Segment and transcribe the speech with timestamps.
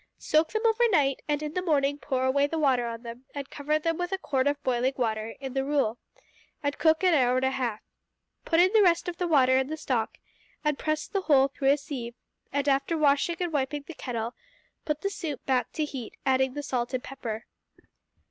[0.17, 3.77] Soak them overnight, and in the morning pour away the water on them and cover
[3.77, 5.99] them with a quart of the boiling water in the rule,
[6.63, 7.81] and cook an hour and a half.
[8.43, 10.17] Put in the rest of the water and the stock,
[10.63, 12.15] and press the whole through a sieve,
[12.51, 14.33] and, after washing and wiping the kettle,
[14.85, 17.45] put the soup back to heat, adding the salt and pepper.